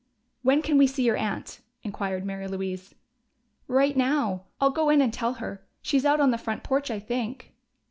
[0.41, 2.95] "When can we see your aunt?" inquired Mary Louise.
[3.67, 4.45] "Right now.
[4.59, 5.63] I'll go in and tell her.
[5.83, 7.53] She's out on the front porch, I think."